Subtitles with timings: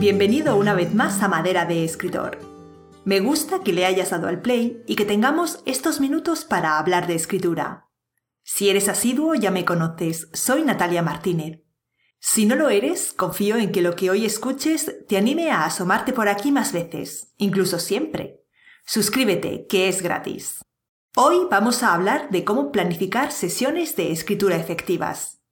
[0.00, 2.38] Bienvenido una vez más a Madera de Escritor.
[3.04, 7.06] Me gusta que le hayas dado al play y que tengamos estos minutos para hablar
[7.06, 7.90] de escritura.
[8.42, 11.64] Si eres asiduo ya me conoces, soy Natalia Martínez.
[12.18, 16.14] Si no lo eres, confío en que lo que hoy escuches te anime a asomarte
[16.14, 18.40] por aquí más veces, incluso siempre.
[18.86, 20.62] Suscríbete, que es gratis.
[21.14, 25.42] Hoy vamos a hablar de cómo planificar sesiones de escritura efectivas.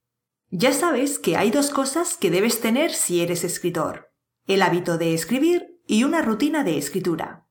[0.48, 4.07] Ya sabes que hay dos cosas que debes tener si eres escritor.
[4.48, 7.46] El hábito de escribir y una rutina de escritura.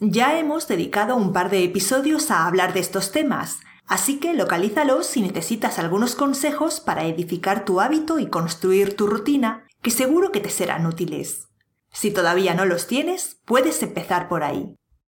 [0.00, 5.06] Ya hemos dedicado un par de episodios a hablar de estos temas, así que localízalos
[5.06, 10.40] si necesitas algunos consejos para edificar tu hábito y construir tu rutina, que seguro que
[10.40, 11.46] te serán útiles.
[11.92, 14.74] Si todavía no los tienes, puedes empezar por ahí.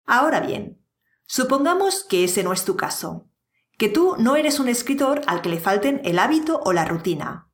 [0.05, 0.79] Ahora bien,
[1.31, 3.29] Supongamos que ese no es tu caso,
[3.77, 7.51] que tú no eres un escritor al que le falten el hábito o la rutina.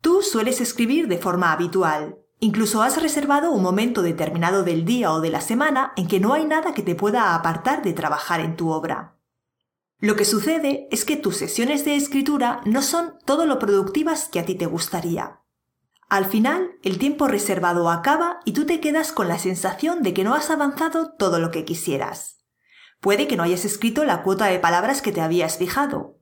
[0.00, 5.20] Tú sueles escribir de forma habitual, incluso has reservado un momento determinado del día o
[5.20, 8.56] de la semana en que no hay nada que te pueda apartar de trabajar en
[8.56, 9.16] tu obra.
[9.98, 14.40] Lo que sucede es que tus sesiones de escritura no son todo lo productivas que
[14.40, 15.40] a ti te gustaría.
[16.08, 20.24] Al final, el tiempo reservado acaba y tú te quedas con la sensación de que
[20.24, 22.44] no has avanzado todo lo que quisieras.
[23.00, 26.13] Puede que no hayas escrito la cuota de palabras que te habías fijado.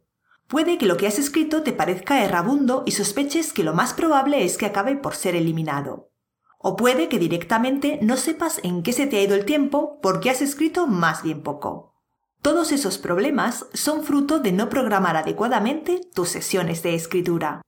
[0.53, 4.45] Puede que lo que has escrito te parezca errabundo y sospeches que lo más probable
[4.45, 6.11] es que acabe por ser eliminado.
[6.59, 10.29] O puede que directamente no sepas en qué se te ha ido el tiempo porque
[10.29, 11.95] has escrito más bien poco.
[12.43, 17.63] Todos esos problemas son fruto de no programar adecuadamente tus sesiones de escritura.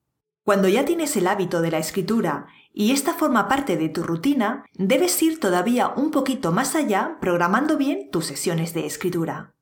[0.44, 4.66] Cuando ya tienes el hábito de la escritura y esta forma parte de tu rutina,
[4.74, 9.54] debes ir todavía un poquito más allá programando bien tus sesiones de escritura.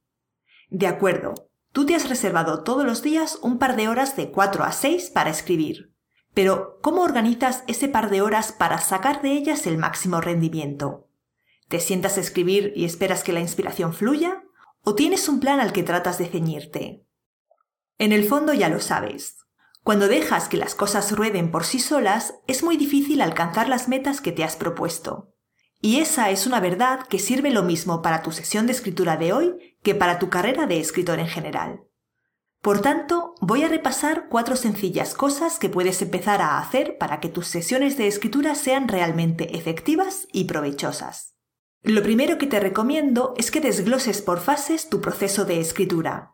[0.71, 4.65] De acuerdo, tú te has reservado todos los días un par de horas de 4
[4.65, 5.93] a 6 para escribir.
[6.35, 11.09] Pero, ¿cómo organizas ese par de horas para sacar de ellas el máximo rendimiento?
[11.69, 14.45] ¿Te sientas a escribir y esperas que la inspiración fluya?
[14.83, 17.07] ¿O tienes un plan al que tratas de ceñirte?
[17.99, 19.39] En el fondo ya lo sabes.
[19.83, 24.21] Cuando dejas que las cosas rueden por sí solas, es muy difícil alcanzar las metas
[24.21, 25.32] que te has propuesto.
[25.83, 29.35] Y esa es una verdad que sirve lo mismo para tu sesión de escritura de
[29.35, 31.83] hoy que para tu carrera de escritor en general.
[32.63, 37.29] Por tanto, voy a repasar cuatro sencillas cosas que puedes empezar a hacer para que
[37.29, 41.35] tus sesiones de escritura sean realmente efectivas y provechosas.
[41.83, 46.33] Lo primero que te recomiendo es que desgloses por fases tu proceso de escritura,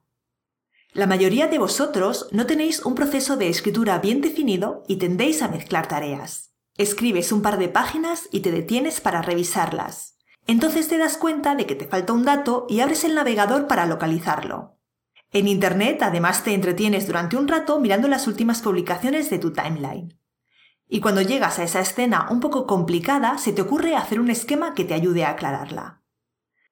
[0.95, 5.49] la mayoría de vosotros no tenéis un proceso de escritura bien definido y tendéis a
[5.49, 6.48] mezclar tareas.
[6.79, 10.17] Escribes un par de páginas y te detienes para revisarlas.
[10.47, 13.85] Entonces te das cuenta de que te falta un dato y abres el navegador para
[13.85, 14.79] localizarlo.
[15.33, 20.21] En Internet además te entretienes durante un rato mirando las últimas publicaciones de tu timeline.
[20.89, 24.75] Y cuando llegas a esa escena un poco complicada, se te ocurre hacer un esquema
[24.75, 26.03] que te ayude a aclararla.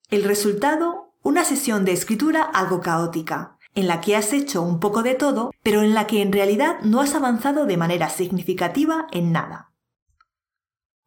[0.09, 5.03] El resultado, una sesión de escritura algo caótica, en la que has hecho un poco
[5.03, 9.33] de todo, pero en la que en realidad no has avanzado de manera significativa en
[9.33, 9.73] nada.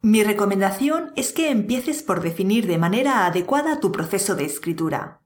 [0.01, 5.21] Mi recomendación es que empieces por definir de manera adecuada tu proceso de escritura.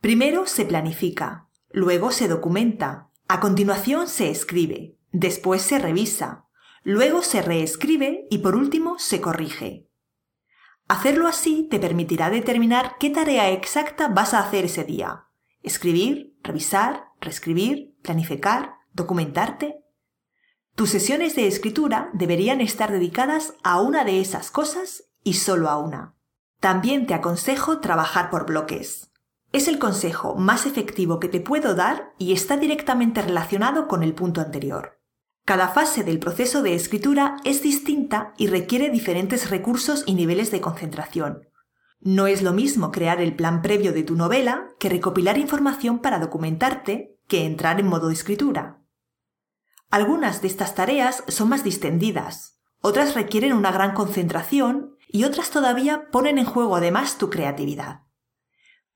[0.00, 6.46] Primero se planifica, luego se documenta, a continuación se escribe, después se revisa,
[6.82, 9.88] luego se reescribe y por último se corrige.
[10.88, 15.26] Hacerlo así te permitirá determinar qué tarea exacta vas a hacer ese día,
[15.62, 19.84] escribir, revisar, reescribir, planificar, documentarte.
[20.80, 25.76] Tus sesiones de escritura deberían estar dedicadas a una de esas cosas y solo a
[25.76, 26.14] una.
[26.58, 29.10] También te aconsejo trabajar por bloques.
[29.52, 34.14] Es el consejo más efectivo que te puedo dar y está directamente relacionado con el
[34.14, 34.98] punto anterior.
[35.44, 40.62] Cada fase del proceso de escritura es distinta y requiere diferentes recursos y niveles de
[40.62, 41.46] concentración.
[42.00, 46.18] No es lo mismo crear el plan previo de tu novela que recopilar información para
[46.18, 48.80] documentarte que entrar en modo de escritura.
[49.90, 56.08] Algunas de estas tareas son más distendidas, otras requieren una gran concentración y otras todavía
[56.10, 58.02] ponen en juego además tu creatividad.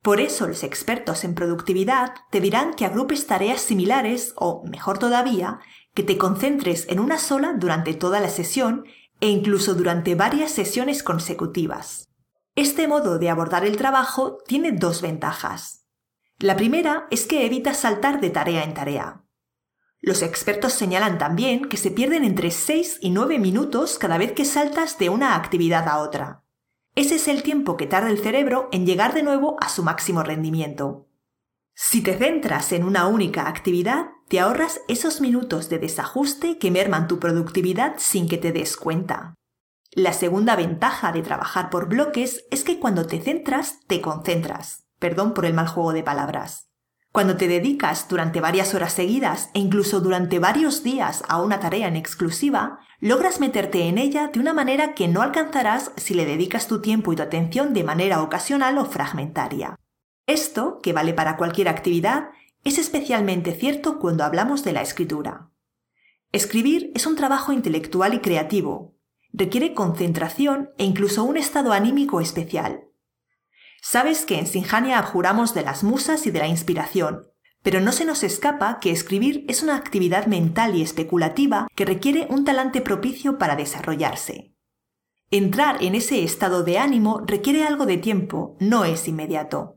[0.01, 5.61] Por eso los expertos en productividad te dirán que agrupes tareas similares o, mejor todavía,
[5.95, 8.85] que te concentres en una sola durante toda la sesión
[9.21, 12.09] e incluso durante varias sesiones consecutivas.
[12.55, 15.87] Este modo de abordar el trabajo tiene dos ventajas.
[16.39, 19.24] La primera es que evita saltar de tarea en tarea.
[20.07, 24.45] Los expertos señalan también que se pierden entre 6 y 9 minutos cada vez que
[24.45, 26.45] saltas de una actividad a otra.
[26.95, 30.23] Ese es el tiempo que tarda el cerebro en llegar de nuevo a su máximo
[30.23, 31.09] rendimiento.
[31.75, 37.09] Si te centras en una única actividad, te ahorras esos minutos de desajuste que merman
[37.09, 39.35] tu productividad sin que te des cuenta.
[39.91, 44.85] La segunda ventaja de trabajar por bloques es que cuando te centras, te concentras.
[44.99, 46.69] Perdón por el mal juego de palabras.
[47.15, 51.87] Cuando te dedicas durante varias horas seguidas e incluso durante varios días a una tarea
[51.87, 56.67] en exclusiva, logras meterte en ella de una manera que no alcanzarás si le dedicas
[56.67, 59.79] tu tiempo y tu atención de manera ocasional o fragmentaria.
[60.27, 62.31] Esto, que vale para cualquier actividad,
[62.65, 65.53] es especialmente cierto cuando hablamos de la escritura.
[66.33, 68.97] Escribir es un trabajo intelectual y creativo.
[69.33, 72.89] Requiere concentración e incluso un estado anímico especial.
[73.87, 77.27] Sabes que en Sinjania abjuramos de las musas y de la inspiración,
[77.63, 82.27] pero no se nos escapa que escribir es una actividad mental y especulativa que requiere
[82.31, 84.55] un talante propicio para desarrollarse.
[85.31, 89.77] Entrar en ese estado de ánimo requiere algo de tiempo, no es inmediato.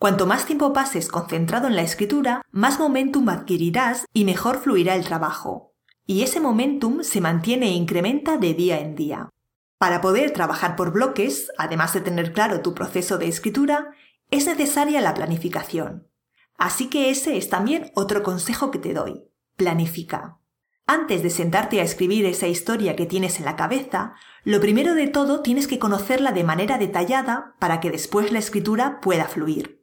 [0.00, 5.04] Cuanto más tiempo pases concentrado en la escritura, más momentum adquirirás y mejor fluirá el
[5.04, 5.74] trabajo.
[6.06, 9.30] Y ese momentum se mantiene e incrementa de día en día.
[9.78, 13.90] Para poder trabajar por bloques, además de tener claro tu proceso de escritura,
[14.30, 16.08] es necesaria la planificación.
[16.56, 19.24] Así que ese es también otro consejo que te doy.
[19.56, 20.38] Planifica.
[20.86, 25.06] Antes de sentarte a escribir esa historia que tienes en la cabeza, lo primero de
[25.06, 29.82] todo tienes que conocerla de manera detallada para que después la escritura pueda fluir.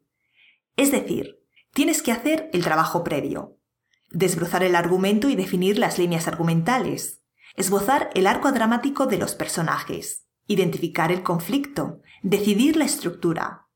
[0.78, 1.40] Es decir,
[1.74, 3.58] tienes que hacer el trabajo previo,
[4.12, 7.21] desbrozar el argumento y definir las líneas argumentales,
[7.56, 13.68] esbozar el arco dramático de los personajes, identificar el conflicto, decidir la estructura.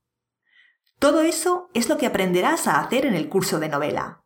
[1.00, 4.24] Todo eso es lo que aprenderás a hacer en el curso de novela.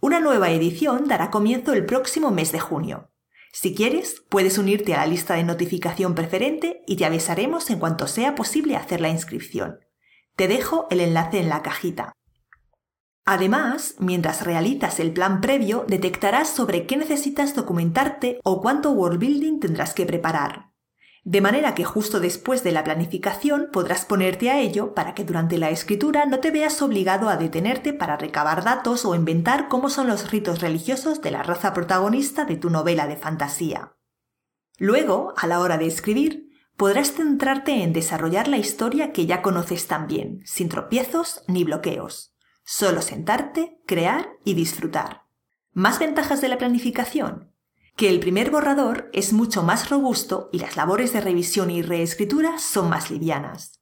[0.00, 3.10] Una nueva edición dará comienzo el próximo mes de junio.
[3.52, 8.06] Si quieres, puedes unirte a la lista de notificación preferente y te avisaremos en cuanto
[8.06, 9.80] sea posible hacer la inscripción.
[10.36, 12.14] Te dejo el enlace en la cajita.
[13.24, 19.94] Además, mientras realizas el plan previo, detectarás sobre qué necesitas documentarte o cuánto worldbuilding tendrás
[19.94, 20.72] que preparar.
[21.24, 25.56] De manera que justo después de la planificación podrás ponerte a ello para que durante
[25.56, 30.08] la escritura no te veas obligado a detenerte para recabar datos o inventar cómo son
[30.08, 33.94] los ritos religiosos de la raza protagonista de tu novela de fantasía.
[34.78, 39.86] Luego, a la hora de escribir, podrás centrarte en desarrollar la historia que ya conoces
[39.86, 42.31] tan bien, sin tropiezos ni bloqueos.
[42.64, 45.26] Solo sentarte, crear y disfrutar.
[45.72, 47.52] ¿Más ventajas de la planificación?
[47.96, 52.58] Que el primer borrador es mucho más robusto y las labores de revisión y reescritura
[52.58, 53.80] son más livianas.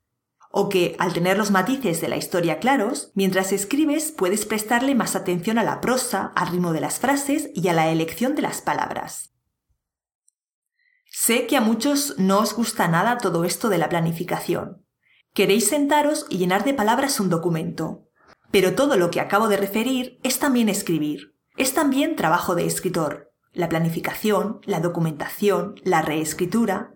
[0.50, 5.14] O que, al tener los matices de la historia claros, mientras escribes puedes prestarle más
[5.14, 8.60] atención a la prosa, al ritmo de las frases y a la elección de las
[8.60, 9.32] palabras.
[11.12, 14.84] Sé que a muchos no os gusta nada todo esto de la planificación.
[15.34, 18.09] Queréis sentaros y llenar de palabras un documento.
[18.50, 21.36] Pero todo lo que acabo de referir es también escribir.
[21.56, 23.32] Es también trabajo de escritor.
[23.52, 26.94] La planificación, la documentación, la reescritura.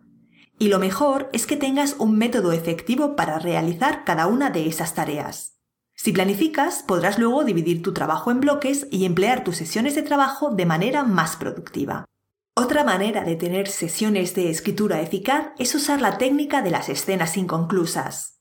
[0.58, 4.94] Y lo mejor es que tengas un método efectivo para realizar cada una de esas
[4.94, 5.54] tareas.
[5.96, 10.50] Si planificas, podrás luego dividir tu trabajo en bloques y emplear tus sesiones de trabajo
[10.50, 12.04] de manera más productiva.
[12.56, 17.36] Otra manera de tener sesiones de escritura eficaz es usar la técnica de las escenas
[17.36, 18.33] inconclusas.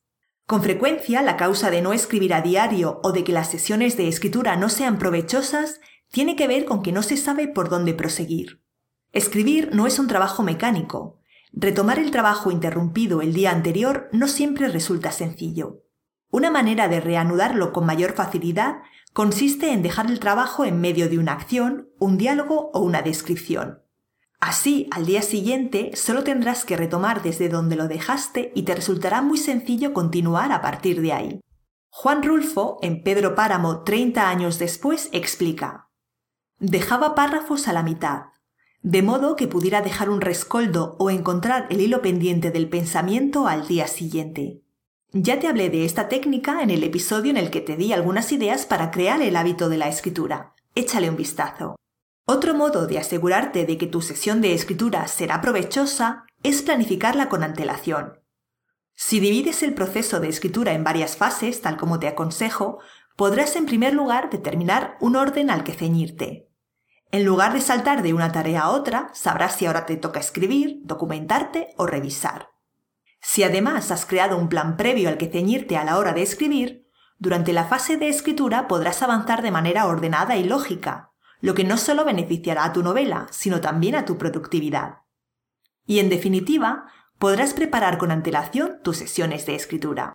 [0.45, 4.09] Con frecuencia, la causa de no escribir a diario o de que las sesiones de
[4.09, 5.79] escritura no sean provechosas
[6.11, 8.61] tiene que ver con que no se sabe por dónde proseguir.
[9.13, 11.19] Escribir no es un trabajo mecánico.
[11.53, 15.83] Retomar el trabajo interrumpido el día anterior no siempre resulta sencillo.
[16.29, 18.77] Una manera de reanudarlo con mayor facilidad
[19.13, 23.82] consiste en dejar el trabajo en medio de una acción, un diálogo o una descripción.
[24.45, 29.21] Así, al día siguiente, solo tendrás que retomar desde donde lo dejaste y te resultará
[29.21, 31.39] muy sencillo continuar a partir de ahí.
[31.89, 35.87] Juan Rulfo, en Pedro Páramo 30 años después, explica.
[36.59, 38.23] Dejaba párrafos a la mitad,
[38.81, 43.65] de modo que pudiera dejar un rescoldo o encontrar el hilo pendiente del pensamiento al
[43.65, 44.61] día siguiente.
[45.13, 48.29] Ya te hablé de esta técnica en el episodio en el que te di algunas
[48.33, 50.53] ideas para crear el hábito de la escritura.
[50.75, 51.77] Échale un vistazo.
[52.25, 57.43] Otro modo de asegurarte de que tu sesión de escritura será provechosa es planificarla con
[57.43, 58.21] antelación.
[58.95, 62.79] Si divides el proceso de escritura en varias fases, tal como te aconsejo,
[63.17, 66.49] podrás en primer lugar determinar un orden al que ceñirte.
[67.11, 70.79] En lugar de saltar de una tarea a otra, sabrás si ahora te toca escribir,
[70.83, 72.49] documentarte o revisar.
[73.21, 76.87] Si además has creado un plan previo al que ceñirte a la hora de escribir,
[77.17, 81.12] durante la fase de escritura podrás avanzar de manera ordenada y lógica,
[81.43, 84.99] lo que no solo beneficiará a tu novela, sino también a tu productividad.
[85.85, 86.85] Y en definitiva,
[87.19, 90.13] podrás preparar con antelación tus sesiones de escritura.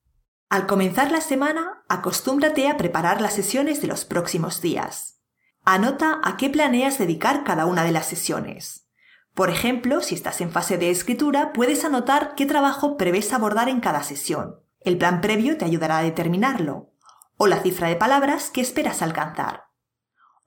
[0.49, 5.21] Al comenzar la semana, acostúmbrate a preparar las sesiones de los próximos días.
[5.67, 8.89] Anota a qué planeas dedicar cada una de las sesiones.
[9.35, 13.81] Por ejemplo, si estás en fase de escritura, puedes anotar qué trabajo prevés abordar en
[13.81, 14.63] cada sesión.
[14.81, 16.95] El plan previo te ayudará a determinarlo.
[17.37, 19.68] O la cifra de palabras que esperas alcanzar.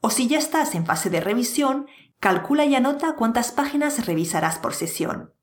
[0.01, 1.85] O si ya estás en fase de revisión,
[2.19, 5.33] calcula y anota cuántas páginas revisarás por sesión.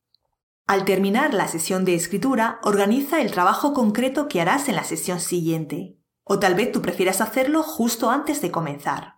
[0.67, 5.21] Al terminar la sesión de escritura, organiza el trabajo concreto que harás en la sesión
[5.21, 5.97] siguiente.
[6.25, 9.15] O tal vez tú prefieras hacerlo justo antes de comenzar.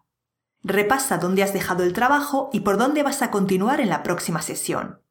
[0.63, 4.43] Repasa dónde has dejado el trabajo y por dónde vas a continuar en la próxima
[4.43, 5.03] sesión.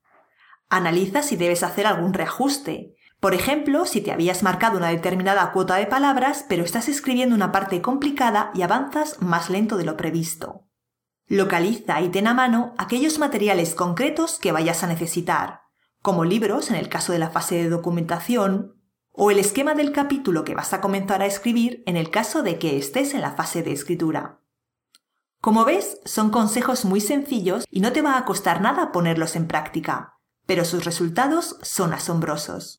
[0.70, 2.96] Analiza si debes hacer algún reajuste.
[3.20, 7.52] Por ejemplo, si te habías marcado una determinada cuota de palabras, pero estás escribiendo una
[7.52, 10.66] parte complicada y avanzas más lento de lo previsto.
[11.28, 15.62] Localiza y ten a mano aquellos materiales concretos que vayas a necesitar,
[16.02, 18.76] como libros en el caso de la fase de documentación,
[19.12, 22.58] o el esquema del capítulo que vas a comenzar a escribir en el caso de
[22.58, 24.40] que estés en la fase de escritura.
[25.42, 29.48] Como ves, son consejos muy sencillos y no te va a costar nada ponerlos en
[29.48, 32.79] práctica, pero sus resultados son asombrosos.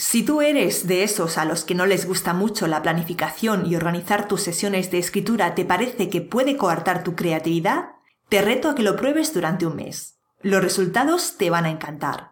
[0.00, 3.74] Si tú eres de esos a los que no les gusta mucho la planificación y
[3.74, 7.86] organizar tus sesiones de escritura te parece que puede coartar tu creatividad,
[8.28, 10.20] te reto a que lo pruebes durante un mes.
[10.40, 12.30] Los resultados te van a encantar.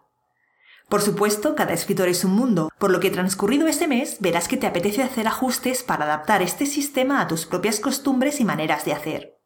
[0.89, 4.57] Por supuesto, cada escritor es un mundo, por lo que transcurrido ese mes verás que
[4.57, 8.93] te apetece hacer ajustes para adaptar este sistema a tus propias costumbres y maneras de
[8.93, 9.41] hacer.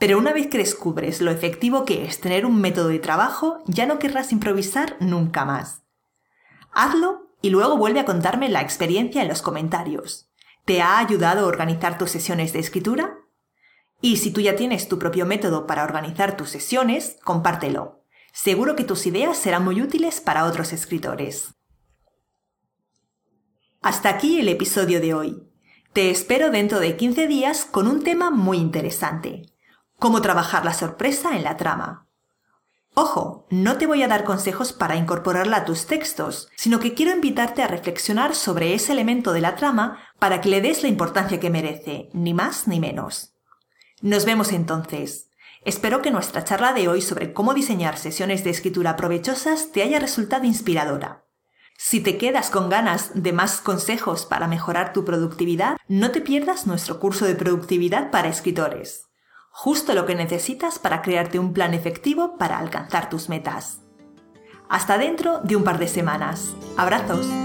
[0.00, 3.86] Pero una vez que descubres lo efectivo que es tener un método de trabajo, ya
[3.86, 5.84] no querrás improvisar nunca más.
[6.72, 10.30] Hazlo y luego vuelve a contarme la experiencia en los comentarios.
[10.64, 13.18] ¿Te ha ayudado a organizar tus sesiones de escritura?
[14.00, 18.02] Y si tú ya tienes tu propio método para organizar tus sesiones, compártelo.
[18.32, 21.54] Seguro que tus ideas serán muy útiles para otros escritores.
[23.82, 25.42] Hasta aquí el episodio de hoy.
[25.92, 29.54] Te espero dentro de 15 días con un tema muy interesante
[29.98, 32.08] cómo trabajar la sorpresa en la trama.
[32.96, 37.10] Ojo, no te voy a dar consejos para incorporarla a tus textos, sino que quiero
[37.10, 41.40] invitarte a reflexionar sobre ese elemento de la trama para que le des la importancia
[41.40, 43.34] que merece, ni más ni menos.
[44.00, 45.28] Nos vemos entonces.
[45.64, 49.98] Espero que nuestra charla de hoy sobre cómo diseñar sesiones de escritura provechosas te haya
[49.98, 51.24] resultado inspiradora.
[51.76, 56.68] Si te quedas con ganas de más consejos para mejorar tu productividad, no te pierdas
[56.68, 59.08] nuestro curso de productividad para escritores
[59.56, 63.78] justo lo que necesitas para crearte un plan efectivo para alcanzar tus metas.
[64.68, 66.54] Hasta dentro de un par de semanas.
[66.76, 67.43] Abrazos.